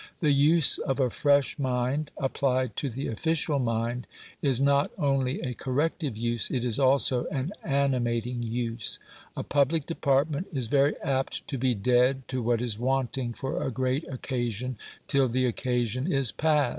[0.19, 4.07] The use of a fresh mind applied to the official mind
[4.41, 8.97] is not only a corrective use, it is also an animating use.
[9.37, 13.69] A public department is very apt to be dead to what is wanting for a
[13.69, 14.75] great occasion
[15.07, 16.69] till the occasion is past.